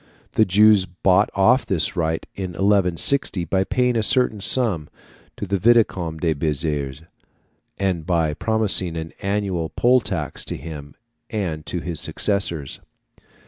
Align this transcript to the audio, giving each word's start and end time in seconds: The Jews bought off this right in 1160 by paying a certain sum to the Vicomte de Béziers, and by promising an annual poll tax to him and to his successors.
The 0.31 0.45
Jews 0.45 0.87
bought 0.87 1.29
off 1.35 1.63
this 1.63 1.95
right 1.95 2.25
in 2.33 2.53
1160 2.53 3.45
by 3.45 3.63
paying 3.63 3.95
a 3.95 4.01
certain 4.01 4.41
sum 4.41 4.89
to 5.37 5.45
the 5.45 5.59
Vicomte 5.59 6.19
de 6.21 6.33
Béziers, 6.33 7.05
and 7.79 8.03
by 8.03 8.33
promising 8.33 8.97
an 8.97 9.13
annual 9.21 9.69
poll 9.69 10.01
tax 10.01 10.43
to 10.45 10.57
him 10.57 10.95
and 11.29 11.67
to 11.67 11.81
his 11.81 11.99
successors. 12.01 12.79